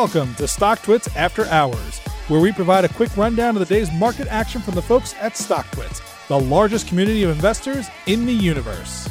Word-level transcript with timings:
Welcome 0.00 0.34
to 0.36 0.44
StockTwits 0.44 1.14
After 1.14 1.44
Hours, 1.48 1.98
where 2.28 2.40
we 2.40 2.52
provide 2.52 2.86
a 2.86 2.88
quick 2.88 3.14
rundown 3.18 3.54
of 3.54 3.68
the 3.68 3.74
day's 3.74 3.92
market 3.92 4.28
action 4.28 4.62
from 4.62 4.74
the 4.74 4.80
folks 4.80 5.14
at 5.20 5.34
StockTwits, 5.34 6.00
the 6.26 6.40
largest 6.40 6.88
community 6.88 7.22
of 7.22 7.28
investors 7.28 7.86
in 8.06 8.24
the 8.24 8.32
universe. 8.32 9.10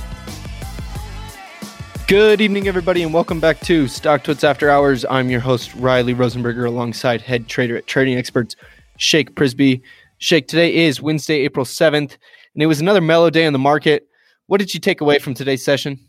Good 2.07 2.41
evening, 2.41 2.67
everybody, 2.67 3.03
and 3.03 3.13
welcome 3.13 3.39
back 3.39 3.59
to 3.59 3.85
StockTwits 3.85 4.43
After 4.43 4.71
Hours. 4.71 5.05
I'm 5.07 5.29
your 5.29 5.41
host, 5.41 5.75
Riley 5.75 6.15
Rosenberger, 6.15 6.65
alongside 6.65 7.21
head 7.21 7.47
trader 7.47 7.77
at 7.77 7.85
Trading 7.85 8.17
Experts, 8.17 8.55
Shake 8.97 9.35
Prisby. 9.35 9.83
Shake, 10.17 10.47
today 10.47 10.73
is 10.73 10.99
Wednesday, 10.99 11.41
April 11.41 11.67
7th, 11.67 12.17
and 12.55 12.63
it 12.63 12.65
was 12.65 12.81
another 12.81 12.99
mellow 12.99 13.29
day 13.29 13.45
on 13.45 13.53
the 13.53 13.59
market. 13.59 14.07
What 14.47 14.57
did 14.57 14.73
you 14.73 14.79
take 14.79 15.01
away 15.01 15.19
from 15.19 15.35
today's 15.35 15.63
session? 15.63 15.99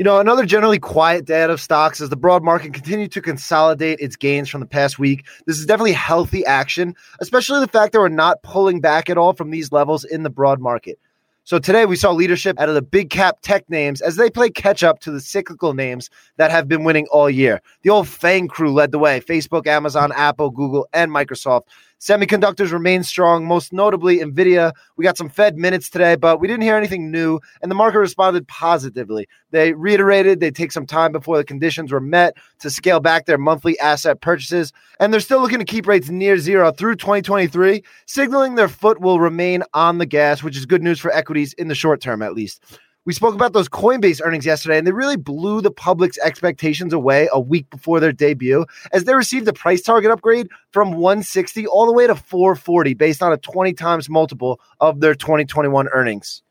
You 0.00 0.04
know, 0.04 0.18
another 0.18 0.46
generally 0.46 0.78
quiet 0.78 1.26
day 1.26 1.42
out 1.42 1.50
of 1.50 1.60
stocks 1.60 2.00
as 2.00 2.08
the 2.08 2.16
broad 2.16 2.42
market 2.42 2.72
continued 2.72 3.12
to 3.12 3.20
consolidate 3.20 4.00
its 4.00 4.16
gains 4.16 4.48
from 4.48 4.60
the 4.60 4.66
past 4.66 4.98
week. 4.98 5.26
This 5.44 5.58
is 5.58 5.66
definitely 5.66 5.92
healthy 5.92 6.42
action, 6.46 6.96
especially 7.20 7.60
the 7.60 7.68
fact 7.68 7.92
that 7.92 7.98
we're 7.98 8.08
not 8.08 8.42
pulling 8.42 8.80
back 8.80 9.10
at 9.10 9.18
all 9.18 9.34
from 9.34 9.50
these 9.50 9.72
levels 9.72 10.04
in 10.04 10.22
the 10.22 10.30
broad 10.30 10.58
market. 10.58 10.98
So 11.44 11.58
today 11.58 11.84
we 11.84 11.96
saw 11.96 12.12
leadership 12.12 12.58
out 12.58 12.70
of 12.70 12.74
the 12.74 12.80
big 12.80 13.10
cap 13.10 13.40
tech 13.42 13.68
names 13.68 14.00
as 14.00 14.16
they 14.16 14.30
play 14.30 14.48
catch 14.48 14.82
up 14.82 15.00
to 15.00 15.10
the 15.10 15.20
cyclical 15.20 15.74
names 15.74 16.08
that 16.38 16.50
have 16.50 16.66
been 16.66 16.82
winning 16.82 17.06
all 17.10 17.28
year. 17.28 17.60
The 17.82 17.90
old 17.90 18.08
FANG 18.08 18.48
crew 18.48 18.72
led 18.72 18.92
the 18.92 18.98
way 18.98 19.20
Facebook, 19.20 19.66
Amazon, 19.66 20.12
Apple, 20.16 20.48
Google, 20.48 20.88
and 20.94 21.10
Microsoft. 21.10 21.64
Semiconductors 22.00 22.72
remain 22.72 23.02
strong, 23.02 23.44
most 23.44 23.74
notably 23.74 24.20
Nvidia. 24.20 24.72
We 24.96 25.04
got 25.04 25.18
some 25.18 25.28
Fed 25.28 25.58
minutes 25.58 25.90
today, 25.90 26.16
but 26.16 26.40
we 26.40 26.48
didn't 26.48 26.62
hear 26.62 26.76
anything 26.76 27.10
new, 27.10 27.40
and 27.60 27.70
the 27.70 27.74
market 27.74 27.98
responded 27.98 28.48
positively. 28.48 29.28
They 29.50 29.74
reiterated 29.74 30.40
they'd 30.40 30.56
take 30.56 30.72
some 30.72 30.86
time 30.86 31.12
before 31.12 31.36
the 31.36 31.44
conditions 31.44 31.92
were 31.92 32.00
met 32.00 32.38
to 32.60 32.70
scale 32.70 33.00
back 33.00 33.26
their 33.26 33.36
monthly 33.36 33.78
asset 33.80 34.22
purchases, 34.22 34.72
and 34.98 35.12
they're 35.12 35.20
still 35.20 35.42
looking 35.42 35.58
to 35.58 35.64
keep 35.66 35.86
rates 35.86 36.08
near 36.08 36.38
zero 36.38 36.72
through 36.72 36.96
2023, 36.96 37.84
signaling 38.06 38.54
their 38.54 38.68
foot 38.68 38.98
will 39.02 39.20
remain 39.20 39.62
on 39.74 39.98
the 39.98 40.06
gas, 40.06 40.42
which 40.42 40.56
is 40.56 40.64
good 40.64 40.82
news 40.82 40.98
for 40.98 41.12
equities 41.12 41.52
in 41.52 41.68
the 41.68 41.74
short 41.74 42.00
term, 42.00 42.22
at 42.22 42.32
least. 42.32 42.64
We 43.06 43.14
spoke 43.14 43.34
about 43.34 43.54
those 43.54 43.68
Coinbase 43.68 44.20
earnings 44.22 44.44
yesterday, 44.44 44.76
and 44.76 44.86
they 44.86 44.92
really 44.92 45.16
blew 45.16 45.62
the 45.62 45.70
public's 45.70 46.18
expectations 46.18 46.92
away 46.92 47.28
a 47.32 47.40
week 47.40 47.70
before 47.70 47.98
their 47.98 48.12
debut 48.12 48.66
as 48.92 49.04
they 49.04 49.14
received 49.14 49.48
a 49.48 49.54
price 49.54 49.80
target 49.80 50.10
upgrade 50.10 50.48
from 50.72 50.92
160 50.92 51.66
all 51.66 51.86
the 51.86 51.92
way 51.92 52.06
to 52.06 52.14
440 52.14 52.92
based 52.94 53.22
on 53.22 53.32
a 53.32 53.38
20 53.38 53.72
times 53.72 54.10
multiple 54.10 54.60
of 54.80 55.00
their 55.00 55.14
2021 55.14 55.88
earnings. 55.88 56.42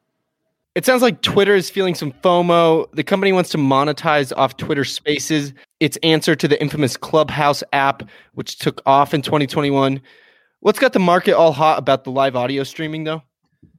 It 0.73 0.85
sounds 0.85 1.03
like 1.03 1.21
Twitter 1.21 1.55
is 1.55 1.69
feeling 1.69 1.93
some 1.93 2.11
FOMO. 2.11 2.91
The 2.93 3.03
company 3.03 3.31
wants 3.31 3.51
to 3.51 3.57
monetize 3.57 4.33
off 4.35 4.57
Twitter 4.57 4.85
Spaces, 4.85 5.53
its 5.79 5.97
answer 6.03 6.35
to 6.35 6.47
the 6.47 6.59
infamous 6.61 6.97
Clubhouse 6.97 7.63
app, 7.73 8.01
which 8.33 8.57
took 8.57 8.81
off 8.87 9.13
in 9.13 9.21
2021. 9.21 10.01
What's 10.61 10.79
got 10.79 10.93
the 10.93 10.99
market 10.99 11.35
all 11.35 11.51
hot 11.51 11.79
about 11.79 12.05
the 12.05 12.11
live 12.11 12.35
audio 12.35 12.63
streaming, 12.63 13.03
though? 13.03 13.23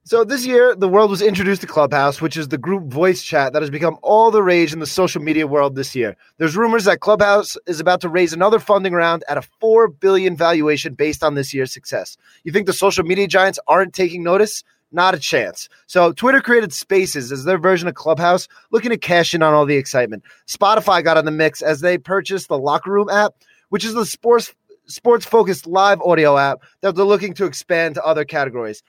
So 0.04 0.24
this 0.24 0.46
year, 0.46 0.74
the 0.74 0.88
world 0.88 1.10
was 1.10 1.20
introduced 1.20 1.60
to 1.60 1.66
Clubhouse, 1.66 2.22
which 2.22 2.34
is 2.34 2.48
the 2.48 2.56
group 2.56 2.84
voice 2.84 3.22
chat 3.22 3.52
that 3.52 3.60
has 3.60 3.70
become 3.70 3.98
all 4.02 4.30
the 4.30 4.42
rage 4.42 4.72
in 4.72 4.78
the 4.78 4.86
social 4.86 5.20
media 5.20 5.46
world 5.46 5.76
this 5.76 5.94
year. 5.94 6.16
There's 6.38 6.56
rumors 6.56 6.84
that 6.84 7.00
Clubhouse 7.00 7.58
is 7.66 7.80
about 7.80 8.00
to 8.00 8.08
raise 8.08 8.32
another 8.32 8.58
funding 8.58 8.94
round 8.94 9.24
at 9.28 9.36
a 9.36 9.42
four 9.60 9.88
billion 9.88 10.34
valuation 10.34 10.94
based 10.94 11.22
on 11.22 11.34
this 11.34 11.52
year's 11.52 11.70
success. 11.70 12.16
You 12.44 12.52
think 12.52 12.66
the 12.66 12.72
social 12.72 13.04
media 13.04 13.28
giants 13.28 13.58
aren't 13.68 13.92
taking 13.92 14.22
notice? 14.22 14.64
Not 14.90 15.14
a 15.14 15.18
chance. 15.18 15.68
So 15.86 16.12
Twitter 16.12 16.40
created 16.40 16.72
Spaces 16.72 17.30
as 17.30 17.44
their 17.44 17.58
version 17.58 17.86
of 17.86 17.94
Clubhouse, 17.94 18.48
looking 18.72 18.90
to 18.90 18.96
cash 18.96 19.34
in 19.34 19.42
on 19.42 19.52
all 19.52 19.66
the 19.66 19.76
excitement. 19.76 20.24
Spotify 20.48 21.04
got 21.04 21.18
on 21.18 21.26
the 21.26 21.30
mix 21.30 21.60
as 21.60 21.82
they 21.82 21.98
purchased 21.98 22.48
the 22.48 22.58
Locker 22.58 22.90
Room 22.90 23.10
app, 23.10 23.34
which 23.68 23.84
is 23.84 23.92
the 23.92 24.06
sports 24.06 24.54
sports 24.86 25.24
focused 25.24 25.66
live 25.66 26.00
audio 26.00 26.36
app 26.36 26.62
that 26.80 26.96
they're 26.96 27.04
looking 27.04 27.34
to 27.34 27.44
expand 27.44 27.94
to 27.94 28.04
other 28.04 28.24
categories. 28.24 28.82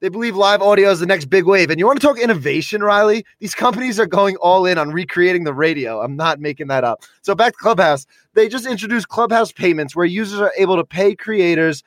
They 0.00 0.08
believe 0.08 0.36
live 0.36 0.62
audio 0.62 0.90
is 0.90 1.00
the 1.00 1.06
next 1.06 1.24
big 1.24 1.44
wave. 1.44 1.70
And 1.70 1.80
you 1.80 1.86
want 1.86 2.00
to 2.00 2.06
talk 2.06 2.20
innovation, 2.20 2.82
Riley? 2.82 3.24
These 3.40 3.56
companies 3.56 3.98
are 3.98 4.06
going 4.06 4.36
all 4.36 4.64
in 4.64 4.78
on 4.78 4.92
recreating 4.92 5.42
the 5.42 5.52
radio. 5.52 6.00
I'm 6.00 6.14
not 6.14 6.38
making 6.38 6.68
that 6.68 6.84
up. 6.84 7.02
So 7.22 7.34
back 7.34 7.54
to 7.54 7.58
Clubhouse. 7.58 8.06
They 8.34 8.48
just 8.48 8.64
introduced 8.64 9.08
Clubhouse 9.08 9.50
payments 9.50 9.96
where 9.96 10.06
users 10.06 10.40
are 10.40 10.52
able 10.56 10.76
to 10.76 10.84
pay 10.84 11.16
creators 11.16 11.82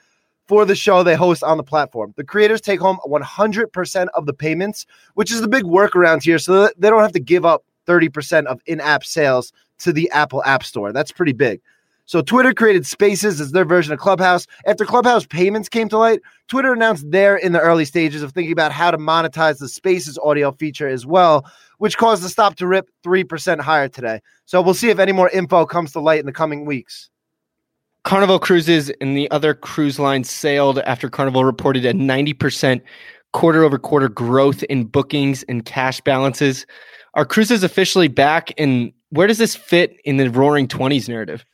for 0.48 0.66
the 0.66 0.76
show 0.76 1.04
they 1.04 1.16
host 1.16 1.42
on 1.42 1.56
the 1.56 1.64
platform. 1.64 2.14
The 2.18 2.26
creators 2.26 2.60
take 2.60 2.82
home 2.82 3.00
100% 3.08 4.08
of 4.14 4.26
the 4.26 4.34
payments, 4.34 4.86
which 5.14 5.32
is 5.32 5.40
the 5.40 5.48
big 5.48 5.64
workaround 5.64 6.24
here 6.24 6.38
so 6.38 6.70
they 6.78 6.90
don't 6.90 7.02
have 7.02 7.14
to 7.14 7.22
give 7.22 7.46
up 7.46 7.64
30% 7.88 8.46
of 8.48 8.60
in-app 8.66 9.06
sales 9.06 9.54
to 9.80 9.94
the 9.94 10.12
Apple 10.12 10.44
App 10.44 10.66
Store. 10.66 10.92
That's 10.92 11.14
pretty 11.14 11.32
big. 11.32 11.62
So 12.06 12.22
Twitter 12.22 12.54
created 12.54 12.86
Spaces 12.86 13.40
as 13.40 13.52
their 13.52 13.66
version 13.66 13.94
of 13.94 14.00
Clubhouse. 14.00 14.48
After 14.66 14.86
Clubhouse 14.86 15.26
payments 15.26 15.70
came 15.70 15.88
to 15.90 15.98
light, 15.98 16.20
Twitter 16.48 16.74
announced 16.74 17.10
they're 17.10 17.38
in 17.38 17.54
the 17.54 17.60
early 17.60 17.86
stages 17.86 18.22
of 18.22 18.34
thinking 18.34 18.52
about 18.52 18.72
how 18.72 18.92
to 18.92 18.98
monetize 18.98 19.60
the 19.60 19.70
Spaces 19.70 20.18
audio 20.22 20.52
feature 20.52 20.88
as 20.88 21.06
well, 21.06 21.50
which 21.78 21.98
caused 21.98 22.24
the 22.24 22.30
stock 22.30 22.56
to 22.58 22.68
rip 22.68 22.90
3% 23.04 23.60
higher 23.60 23.88
today. 23.88 24.20
So 24.46 24.62
we'll 24.62 24.74
see 24.74 24.90
if 24.90 25.00
any 25.00 25.12
more 25.12 25.30
info 25.30 25.66
comes 25.66 25.94
to 25.94 26.00
light 26.00 26.20
in 26.20 26.26
the 26.26 26.34
coming 26.34 26.66
weeks. 26.66 27.10
Carnival 28.04 28.40
Cruises 28.40 28.90
and 29.00 29.16
the 29.16 29.30
other 29.32 29.54
cruise 29.54 30.00
lines 30.00 30.30
sailed 30.30 30.80
after 30.80 31.08
Carnival 31.10 31.46
reported 31.46 31.86
a 31.86 31.94
90% 31.94 32.82
quarter 33.32 33.64
over 33.64 33.78
quarter 33.78 34.10
growth 34.10 34.64
in 34.64 34.86
bookings 34.86 35.44
and 35.44 35.66
cash 35.66 36.02
balances. 36.02 36.66
Are 37.14 37.26
cruises 37.26 37.64
officially 37.64 38.08
back? 38.08 38.52
And 38.58 38.92
where 39.10 39.28
does 39.28 39.38
this 39.38 39.56
fit 39.56 40.00
in 40.04 40.18
the 40.18 40.30
roaring 40.30 40.68
20s 40.68 41.08
narrative? 41.08 41.46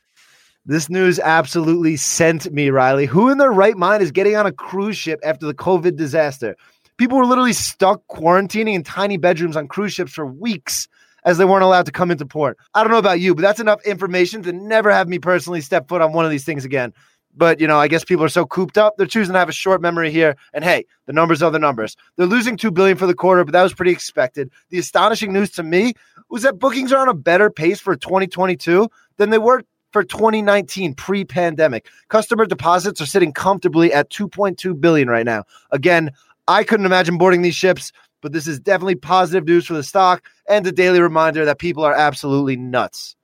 This 0.68 0.90
news 0.90 1.18
absolutely 1.18 1.96
sent 1.96 2.52
me, 2.52 2.68
Riley. 2.68 3.06
Who 3.06 3.30
in 3.30 3.38
their 3.38 3.50
right 3.50 3.74
mind 3.74 4.02
is 4.02 4.12
getting 4.12 4.36
on 4.36 4.44
a 4.44 4.52
cruise 4.52 4.98
ship 4.98 5.18
after 5.24 5.46
the 5.46 5.54
COVID 5.54 5.96
disaster? 5.96 6.58
People 6.98 7.16
were 7.16 7.24
literally 7.24 7.54
stuck 7.54 8.06
quarantining 8.08 8.74
in 8.74 8.82
tiny 8.82 9.16
bedrooms 9.16 9.56
on 9.56 9.66
cruise 9.66 9.94
ships 9.94 10.12
for 10.12 10.26
weeks 10.26 10.86
as 11.24 11.38
they 11.38 11.46
weren't 11.46 11.62
allowed 11.62 11.86
to 11.86 11.90
come 11.90 12.10
into 12.10 12.26
port. 12.26 12.58
I 12.74 12.82
don't 12.82 12.92
know 12.92 12.98
about 12.98 13.18
you, 13.18 13.34
but 13.34 13.40
that's 13.40 13.60
enough 13.60 13.82
information 13.86 14.42
to 14.42 14.52
never 14.52 14.90
have 14.90 15.08
me 15.08 15.18
personally 15.18 15.62
step 15.62 15.88
foot 15.88 16.02
on 16.02 16.12
one 16.12 16.26
of 16.26 16.30
these 16.30 16.44
things 16.44 16.66
again. 16.66 16.92
But, 17.34 17.60
you 17.60 17.66
know, 17.66 17.78
I 17.78 17.88
guess 17.88 18.04
people 18.04 18.26
are 18.26 18.28
so 18.28 18.44
cooped 18.44 18.76
up, 18.76 18.98
they're 18.98 19.06
choosing 19.06 19.32
to 19.32 19.38
have 19.38 19.48
a 19.48 19.52
short 19.52 19.80
memory 19.80 20.10
here. 20.10 20.36
And 20.52 20.64
hey, 20.64 20.84
the 21.06 21.14
numbers 21.14 21.42
are 21.42 21.50
the 21.50 21.58
numbers. 21.58 21.96
They're 22.16 22.26
losing 22.26 22.58
2 22.58 22.72
billion 22.72 22.98
for 22.98 23.06
the 23.06 23.14
quarter, 23.14 23.42
but 23.42 23.52
that 23.52 23.62
was 23.62 23.72
pretty 23.72 23.92
expected. 23.92 24.50
The 24.68 24.78
astonishing 24.78 25.32
news 25.32 25.50
to 25.52 25.62
me 25.62 25.94
was 26.28 26.42
that 26.42 26.58
bookings 26.58 26.92
are 26.92 27.00
on 27.00 27.08
a 27.08 27.14
better 27.14 27.48
pace 27.48 27.80
for 27.80 27.96
2022 27.96 28.90
than 29.16 29.30
they 29.30 29.38
were 29.38 29.62
for 29.92 30.04
2019 30.04 30.94
pre-pandemic. 30.94 31.88
Customer 32.08 32.46
deposits 32.46 33.00
are 33.00 33.06
sitting 33.06 33.32
comfortably 33.32 33.92
at 33.92 34.10
2.2 34.10 34.80
billion 34.80 35.08
right 35.08 35.26
now. 35.26 35.44
Again, 35.70 36.10
I 36.46 36.64
couldn't 36.64 36.86
imagine 36.86 37.18
boarding 37.18 37.42
these 37.42 37.54
ships, 37.54 37.92
but 38.20 38.32
this 38.32 38.46
is 38.46 38.58
definitely 38.58 38.96
positive 38.96 39.46
news 39.46 39.66
for 39.66 39.74
the 39.74 39.82
stock 39.82 40.22
and 40.48 40.66
a 40.66 40.72
daily 40.72 41.00
reminder 41.00 41.44
that 41.44 41.58
people 41.58 41.84
are 41.84 41.94
absolutely 41.94 42.56
nuts. 42.56 43.16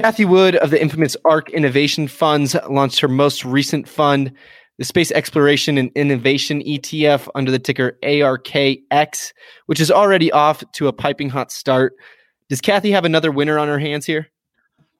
Cathie 0.00 0.24
Wood 0.24 0.56
of 0.56 0.70
the 0.70 0.80
infamous 0.80 1.16
ARK 1.24 1.50
Innovation 1.50 2.08
Funds 2.08 2.56
launched 2.68 2.98
her 3.00 3.08
most 3.08 3.44
recent 3.44 3.88
fund, 3.88 4.32
the 4.78 4.84
Space 4.84 5.12
Exploration 5.12 5.78
and 5.78 5.90
Innovation 5.94 6.62
ETF 6.62 7.28
under 7.36 7.52
the 7.52 7.60
ticker 7.60 7.96
ARKX, 8.02 9.32
which 9.66 9.80
is 9.80 9.92
already 9.92 10.32
off 10.32 10.64
to 10.72 10.88
a 10.88 10.92
piping 10.92 11.28
hot 11.28 11.52
start. 11.52 11.94
Does 12.48 12.60
Cathie 12.60 12.90
have 12.90 13.04
another 13.04 13.30
winner 13.30 13.56
on 13.56 13.68
her 13.68 13.78
hands 13.78 14.04
here? 14.04 14.28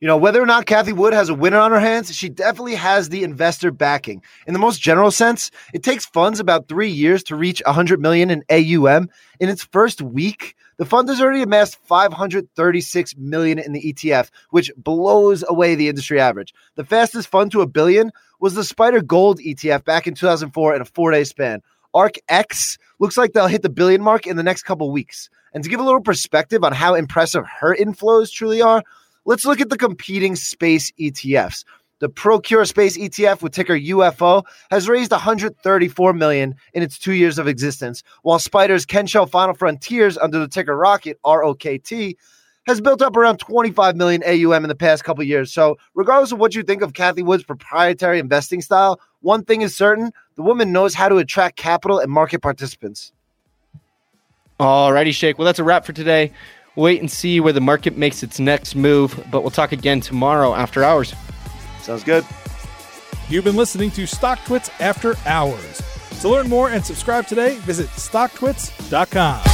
You 0.04 0.08
know, 0.08 0.18
whether 0.18 0.42
or 0.42 0.44
not 0.44 0.66
Cathie 0.66 0.92
Wood 0.92 1.14
has 1.14 1.30
a 1.30 1.34
winner 1.34 1.56
on 1.56 1.70
her 1.70 1.80
hands, 1.80 2.14
she 2.14 2.28
definitely 2.28 2.74
has 2.74 3.08
the 3.08 3.24
investor 3.24 3.70
backing. 3.70 4.22
In 4.46 4.52
the 4.52 4.58
most 4.58 4.78
general 4.78 5.10
sense, 5.10 5.50
it 5.72 5.82
takes 5.82 6.04
funds 6.04 6.40
about 6.40 6.68
three 6.68 6.90
years 6.90 7.22
to 7.22 7.36
reach 7.36 7.62
100 7.64 8.02
million 8.02 8.28
in 8.28 8.44
AUM. 8.50 9.08
In 9.40 9.48
its 9.48 9.64
first 9.64 10.02
week, 10.02 10.56
the 10.76 10.84
fund 10.84 11.08
has 11.08 11.22
already 11.22 11.40
amassed 11.40 11.78
536 11.86 13.16
million 13.16 13.58
in 13.58 13.72
the 13.72 13.80
ETF, 13.80 14.28
which 14.50 14.70
blows 14.76 15.42
away 15.48 15.74
the 15.74 15.88
industry 15.88 16.20
average. 16.20 16.52
The 16.74 16.84
fastest 16.84 17.28
fund 17.28 17.50
to 17.52 17.62
a 17.62 17.66
billion 17.66 18.12
was 18.40 18.52
the 18.52 18.62
Spider 18.62 19.00
Gold 19.00 19.38
ETF 19.38 19.86
back 19.86 20.06
in 20.06 20.14
2004 20.14 20.74
in 20.74 20.82
a 20.82 20.84
four-day 20.84 21.24
span. 21.24 21.62
ARK 21.94 22.16
X 22.28 22.76
looks 22.98 23.16
like 23.16 23.32
they'll 23.32 23.46
hit 23.46 23.62
the 23.62 23.70
billion 23.70 24.02
mark 24.02 24.26
in 24.26 24.36
the 24.36 24.42
next 24.42 24.64
couple 24.64 24.90
weeks. 24.90 25.30
And 25.54 25.64
to 25.64 25.70
give 25.70 25.80
a 25.80 25.84
little 25.84 26.02
perspective 26.02 26.62
on 26.62 26.72
how 26.72 26.94
impressive 26.94 27.44
her 27.60 27.74
inflows 27.74 28.30
truly 28.30 28.60
are, 28.60 28.82
Let's 29.26 29.46
look 29.46 29.60
at 29.60 29.70
the 29.70 29.78
competing 29.78 30.36
space 30.36 30.92
ETFs. 31.00 31.64
The 32.00 32.10
Procure 32.10 32.66
Space 32.66 32.98
ETF 32.98 33.40
with 33.40 33.52
ticker 33.52 33.78
UFO 33.78 34.42
has 34.70 34.88
raised 34.88 35.12
134 35.12 36.12
million 36.12 36.54
in 36.74 36.82
its 36.82 36.98
two 36.98 37.14
years 37.14 37.38
of 37.38 37.48
existence, 37.48 38.02
while 38.22 38.38
Spider's 38.38 38.84
Kensho 38.84 39.26
Final 39.28 39.54
Frontiers 39.54 40.18
under 40.18 40.38
the 40.38 40.48
ticker 40.48 40.76
Rocket 40.76 41.18
ROKT 41.24 42.16
has 42.66 42.80
built 42.82 43.00
up 43.00 43.16
around 43.16 43.38
25 43.38 43.96
million 43.96 44.22
AUM 44.24 44.64
in 44.64 44.68
the 44.68 44.74
past 44.74 45.04
couple 45.04 45.24
years. 45.24 45.50
So, 45.50 45.78
regardless 45.94 46.32
of 46.32 46.38
what 46.38 46.54
you 46.54 46.62
think 46.62 46.82
of 46.82 46.92
Cathie 46.92 47.22
Wood's 47.22 47.44
proprietary 47.44 48.18
investing 48.18 48.60
style, 48.60 49.00
one 49.20 49.42
thing 49.42 49.62
is 49.62 49.74
certain: 49.74 50.10
the 50.34 50.42
woman 50.42 50.72
knows 50.72 50.92
how 50.92 51.08
to 51.08 51.16
attract 51.16 51.56
capital 51.56 51.98
and 51.98 52.10
market 52.10 52.42
participants. 52.42 53.12
Alrighty, 54.60 55.14
Shake. 55.14 55.38
Well, 55.38 55.46
that's 55.46 55.58
a 55.58 55.64
wrap 55.64 55.86
for 55.86 55.94
today 55.94 56.32
wait 56.76 57.00
and 57.00 57.10
see 57.10 57.40
where 57.40 57.52
the 57.52 57.60
market 57.60 57.96
makes 57.96 58.22
its 58.22 58.40
next 58.40 58.74
move, 58.74 59.24
but 59.30 59.42
we'll 59.42 59.50
talk 59.50 59.72
again 59.72 60.00
tomorrow 60.00 60.54
after 60.54 60.84
hours. 60.84 61.14
Sounds 61.80 62.04
good. 62.04 62.24
You've 63.28 63.44
been 63.44 63.56
listening 63.56 63.90
to 63.92 64.02
StockTwits 64.02 64.70
After 64.80 65.16
Hours. 65.26 65.82
To 66.20 66.28
learn 66.28 66.48
more 66.48 66.70
and 66.70 66.84
subscribe 66.84 67.26
today, 67.26 67.56
visit 67.58 67.88
stocktwits.com. 67.88 69.53